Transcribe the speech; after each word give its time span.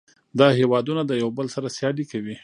دا 0.39 0.47
هیوادونه 0.59 1.01
د 1.05 1.11
یو 1.21 1.29
بل 1.37 1.47
سره 1.55 1.67
سیالي 1.77 2.05
کوي 2.11 2.35